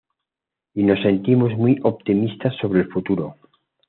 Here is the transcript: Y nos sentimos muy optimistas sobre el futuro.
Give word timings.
Y 0.73 0.81
nos 0.81 0.99
sentimos 1.03 1.55
muy 1.55 1.77
optimistas 1.83 2.55
sobre 2.59 2.79
el 2.81 2.87
futuro. 2.89 3.35